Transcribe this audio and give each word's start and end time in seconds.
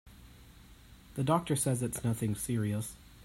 The 1.13 1.23
doctor 1.23 1.55
says 1.55 1.83
it's 1.83 2.03
nothing 2.03 2.33
serious. 2.33 2.95